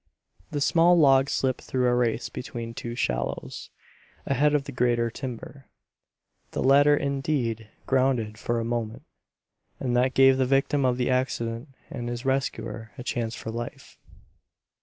The 0.49 0.61
small 0.61 0.97
log 0.97 1.29
slipped 1.29 1.61
through 1.61 1.87
a 1.87 1.93
race 1.93 2.27
between 2.27 2.73
two 2.73 2.95
shallows, 2.95 3.69
ahead 4.25 4.55
of 4.55 4.63
the 4.63 4.71
greater 4.71 5.11
timber. 5.11 5.67
The 6.53 6.63
latter 6.63 6.97
indeed 6.97 7.69
grounded 7.85 8.39
for 8.39 8.59
a 8.59 8.65
moment 8.65 9.03
and 9.79 9.95
that 9.95 10.15
gave 10.15 10.39
the 10.39 10.47
victim 10.47 10.85
of 10.85 10.97
the 10.97 11.11
accident 11.11 11.69
and 11.91 12.09
his 12.09 12.25
rescuer 12.25 12.91
a 12.97 13.03
chance 13.03 13.35
for 13.35 13.51
life. 13.51 13.99